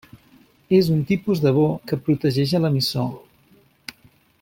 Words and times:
És 0.77 0.89
un 0.93 1.03
tipus 1.11 1.43
de 1.43 1.53
bo 1.59 1.67
que 1.91 2.01
protegeix 2.09 2.57
a 2.57 2.63
l'emissor. 2.65 3.09